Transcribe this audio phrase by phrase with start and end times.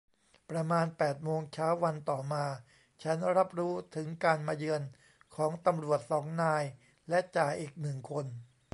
[0.49, 2.45] ประมาณแปดโมงเช้าวันต่อมา
[3.03, 4.81] ฉันรับรู้ถึงการมาเยือน
[5.35, 6.63] ของตำรวจสองนาย
[7.09, 8.25] และจ่าอีกหนึ่งคน